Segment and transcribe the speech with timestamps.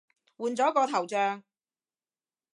[0.35, 1.43] 換咗個頭像